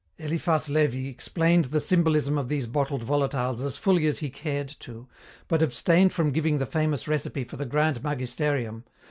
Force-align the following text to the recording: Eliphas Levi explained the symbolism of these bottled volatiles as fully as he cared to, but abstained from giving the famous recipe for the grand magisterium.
Eliphas 0.17 0.67
Levi 0.67 1.07
explained 1.09 1.65
the 1.65 1.79
symbolism 1.79 2.35
of 2.35 2.49
these 2.49 2.65
bottled 2.65 3.03
volatiles 3.05 3.63
as 3.63 3.77
fully 3.77 4.07
as 4.07 4.17
he 4.17 4.31
cared 4.31 4.69
to, 4.79 5.07
but 5.47 5.61
abstained 5.61 6.11
from 6.11 6.31
giving 6.31 6.57
the 6.57 6.65
famous 6.65 7.07
recipe 7.07 7.43
for 7.43 7.57
the 7.57 7.67
grand 7.67 8.01
magisterium. 8.01 8.83